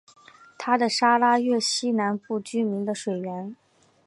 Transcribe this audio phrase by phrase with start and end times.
[0.57, 3.55] 它是沙拉越西南部居民的水源。